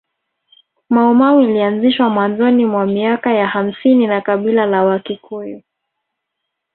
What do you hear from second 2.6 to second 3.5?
mwa miaka ya